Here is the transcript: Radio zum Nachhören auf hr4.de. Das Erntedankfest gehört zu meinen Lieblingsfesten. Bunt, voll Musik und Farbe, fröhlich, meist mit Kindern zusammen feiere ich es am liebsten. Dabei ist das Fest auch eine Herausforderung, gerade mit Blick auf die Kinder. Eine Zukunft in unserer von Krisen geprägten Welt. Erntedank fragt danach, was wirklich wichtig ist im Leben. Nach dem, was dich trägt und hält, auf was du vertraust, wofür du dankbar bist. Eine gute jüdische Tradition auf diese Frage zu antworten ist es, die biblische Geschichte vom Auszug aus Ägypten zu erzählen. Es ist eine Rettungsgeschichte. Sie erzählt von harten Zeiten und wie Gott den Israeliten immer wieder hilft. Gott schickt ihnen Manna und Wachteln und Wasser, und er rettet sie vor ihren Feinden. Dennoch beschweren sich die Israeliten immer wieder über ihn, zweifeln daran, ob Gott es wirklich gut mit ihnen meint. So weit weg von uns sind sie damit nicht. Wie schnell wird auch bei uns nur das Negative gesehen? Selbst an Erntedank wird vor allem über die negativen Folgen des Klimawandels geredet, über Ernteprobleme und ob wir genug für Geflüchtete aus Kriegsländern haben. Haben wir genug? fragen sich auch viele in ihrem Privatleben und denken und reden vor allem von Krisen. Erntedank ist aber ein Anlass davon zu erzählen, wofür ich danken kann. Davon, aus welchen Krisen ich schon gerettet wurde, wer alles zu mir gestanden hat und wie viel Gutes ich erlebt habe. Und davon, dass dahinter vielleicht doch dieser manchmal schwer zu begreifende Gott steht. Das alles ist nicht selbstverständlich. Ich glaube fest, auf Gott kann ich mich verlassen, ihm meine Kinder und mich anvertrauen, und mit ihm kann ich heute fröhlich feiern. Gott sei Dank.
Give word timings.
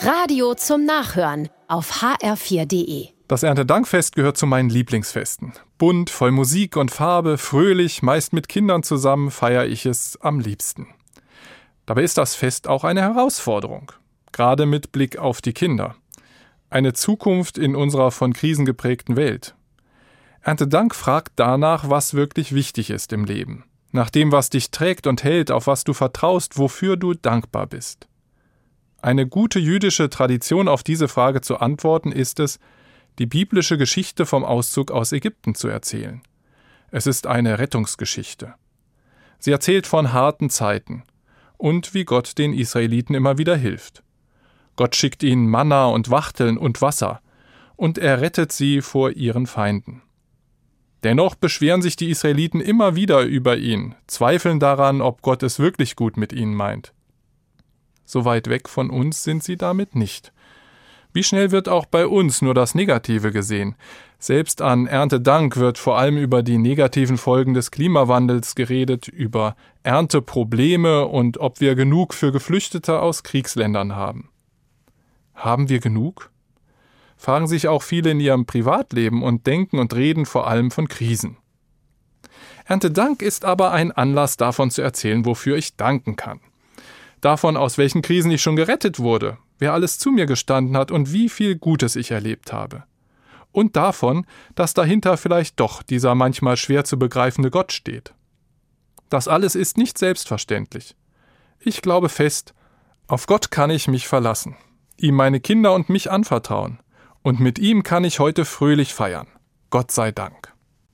Radio 0.00 0.54
zum 0.54 0.84
Nachhören 0.84 1.48
auf 1.66 2.02
hr4.de. 2.02 3.08
Das 3.26 3.42
Erntedankfest 3.42 4.14
gehört 4.14 4.36
zu 4.36 4.46
meinen 4.46 4.70
Lieblingsfesten. 4.70 5.54
Bunt, 5.76 6.08
voll 6.08 6.30
Musik 6.30 6.76
und 6.76 6.92
Farbe, 6.92 7.36
fröhlich, 7.36 8.00
meist 8.00 8.32
mit 8.32 8.48
Kindern 8.48 8.84
zusammen 8.84 9.32
feiere 9.32 9.66
ich 9.66 9.86
es 9.86 10.16
am 10.20 10.38
liebsten. 10.38 10.86
Dabei 11.84 12.04
ist 12.04 12.16
das 12.16 12.36
Fest 12.36 12.68
auch 12.68 12.84
eine 12.84 13.00
Herausforderung, 13.00 13.90
gerade 14.30 14.66
mit 14.66 14.92
Blick 14.92 15.18
auf 15.18 15.40
die 15.40 15.52
Kinder. 15.52 15.96
Eine 16.70 16.92
Zukunft 16.92 17.58
in 17.58 17.74
unserer 17.74 18.12
von 18.12 18.32
Krisen 18.32 18.66
geprägten 18.66 19.16
Welt. 19.16 19.56
Erntedank 20.42 20.94
fragt 20.94 21.32
danach, 21.36 21.90
was 21.90 22.14
wirklich 22.14 22.54
wichtig 22.54 22.90
ist 22.90 23.12
im 23.12 23.24
Leben. 23.24 23.64
Nach 23.90 24.10
dem, 24.10 24.30
was 24.30 24.48
dich 24.48 24.70
trägt 24.70 25.08
und 25.08 25.24
hält, 25.24 25.50
auf 25.50 25.66
was 25.66 25.82
du 25.82 25.92
vertraust, 25.92 26.56
wofür 26.56 26.96
du 26.96 27.14
dankbar 27.14 27.66
bist. 27.66 28.07
Eine 29.00 29.28
gute 29.28 29.60
jüdische 29.60 30.10
Tradition 30.10 30.66
auf 30.66 30.82
diese 30.82 31.06
Frage 31.06 31.40
zu 31.40 31.58
antworten 31.58 32.10
ist 32.10 32.40
es, 32.40 32.58
die 33.18 33.26
biblische 33.26 33.78
Geschichte 33.78 34.26
vom 34.26 34.44
Auszug 34.44 34.90
aus 34.90 35.12
Ägypten 35.12 35.54
zu 35.54 35.68
erzählen. 35.68 36.20
Es 36.90 37.06
ist 37.06 37.26
eine 37.26 37.58
Rettungsgeschichte. 37.58 38.54
Sie 39.38 39.52
erzählt 39.52 39.86
von 39.86 40.12
harten 40.12 40.50
Zeiten 40.50 41.04
und 41.58 41.94
wie 41.94 42.04
Gott 42.04 42.38
den 42.38 42.52
Israeliten 42.52 43.14
immer 43.14 43.38
wieder 43.38 43.56
hilft. 43.56 44.02
Gott 44.74 44.96
schickt 44.96 45.22
ihnen 45.22 45.48
Manna 45.48 45.86
und 45.86 46.10
Wachteln 46.10 46.56
und 46.56 46.80
Wasser, 46.82 47.20
und 47.76 47.98
er 47.98 48.20
rettet 48.20 48.50
sie 48.50 48.80
vor 48.80 49.12
ihren 49.12 49.46
Feinden. 49.46 50.02
Dennoch 51.04 51.36
beschweren 51.36 51.82
sich 51.82 51.94
die 51.94 52.10
Israeliten 52.10 52.60
immer 52.60 52.96
wieder 52.96 53.22
über 53.22 53.56
ihn, 53.56 53.94
zweifeln 54.08 54.58
daran, 54.58 55.00
ob 55.00 55.22
Gott 55.22 55.44
es 55.44 55.60
wirklich 55.60 55.94
gut 55.94 56.16
mit 56.16 56.32
ihnen 56.32 56.54
meint. 56.54 56.92
So 58.08 58.24
weit 58.24 58.48
weg 58.48 58.70
von 58.70 58.88
uns 58.88 59.22
sind 59.22 59.44
sie 59.44 59.58
damit 59.58 59.94
nicht. 59.94 60.32
Wie 61.12 61.22
schnell 61.22 61.50
wird 61.50 61.68
auch 61.68 61.84
bei 61.84 62.06
uns 62.06 62.40
nur 62.40 62.54
das 62.54 62.74
Negative 62.74 63.32
gesehen? 63.32 63.74
Selbst 64.18 64.62
an 64.62 64.86
Erntedank 64.86 65.58
wird 65.58 65.76
vor 65.76 65.98
allem 65.98 66.16
über 66.16 66.42
die 66.42 66.56
negativen 66.56 67.18
Folgen 67.18 67.52
des 67.52 67.70
Klimawandels 67.70 68.54
geredet, 68.54 69.08
über 69.08 69.56
Ernteprobleme 69.82 71.06
und 71.06 71.36
ob 71.36 71.60
wir 71.60 71.74
genug 71.74 72.14
für 72.14 72.32
Geflüchtete 72.32 72.98
aus 72.98 73.24
Kriegsländern 73.24 73.94
haben. 73.94 74.30
Haben 75.34 75.68
wir 75.68 75.78
genug? 75.78 76.30
fragen 77.18 77.46
sich 77.46 77.68
auch 77.68 77.82
viele 77.82 78.12
in 78.12 78.20
ihrem 78.20 78.46
Privatleben 78.46 79.22
und 79.22 79.46
denken 79.46 79.78
und 79.78 79.94
reden 79.94 80.24
vor 80.24 80.46
allem 80.46 80.70
von 80.70 80.88
Krisen. 80.88 81.36
Erntedank 82.64 83.20
ist 83.20 83.44
aber 83.44 83.72
ein 83.72 83.92
Anlass 83.92 84.38
davon 84.38 84.70
zu 84.70 84.80
erzählen, 84.80 85.26
wofür 85.26 85.58
ich 85.58 85.76
danken 85.76 86.16
kann. 86.16 86.40
Davon, 87.20 87.56
aus 87.56 87.78
welchen 87.78 88.02
Krisen 88.02 88.30
ich 88.30 88.42
schon 88.42 88.56
gerettet 88.56 88.98
wurde, 89.00 89.38
wer 89.58 89.72
alles 89.72 89.98
zu 89.98 90.10
mir 90.10 90.26
gestanden 90.26 90.76
hat 90.76 90.90
und 90.90 91.12
wie 91.12 91.28
viel 91.28 91.56
Gutes 91.56 91.96
ich 91.96 92.10
erlebt 92.10 92.52
habe. 92.52 92.84
Und 93.50 93.76
davon, 93.76 94.26
dass 94.54 94.74
dahinter 94.74 95.16
vielleicht 95.16 95.58
doch 95.58 95.82
dieser 95.82 96.14
manchmal 96.14 96.56
schwer 96.56 96.84
zu 96.84 96.98
begreifende 96.98 97.50
Gott 97.50 97.72
steht. 97.72 98.14
Das 99.08 99.26
alles 99.26 99.54
ist 99.54 99.78
nicht 99.78 99.98
selbstverständlich. 99.98 100.94
Ich 101.58 101.82
glaube 101.82 102.08
fest, 102.08 102.54
auf 103.06 103.26
Gott 103.26 103.50
kann 103.50 103.70
ich 103.70 103.88
mich 103.88 104.06
verlassen, 104.06 104.56
ihm 104.96 105.14
meine 105.14 105.40
Kinder 105.40 105.72
und 105.74 105.88
mich 105.88 106.10
anvertrauen, 106.10 106.78
und 107.22 107.40
mit 107.40 107.58
ihm 107.58 107.82
kann 107.82 108.04
ich 108.04 108.20
heute 108.20 108.44
fröhlich 108.44 108.94
feiern. 108.94 109.26
Gott 109.70 109.90
sei 109.90 110.12
Dank. 110.12 110.47